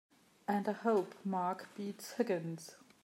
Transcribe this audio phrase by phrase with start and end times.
[0.47, 2.75] And I hope Mark beats Higgins!